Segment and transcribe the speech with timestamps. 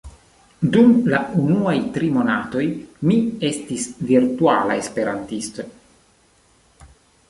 [0.75, 2.65] dum la unuaj tri monatoj
[3.11, 3.21] mi
[3.53, 5.71] estis virtuala esperantisto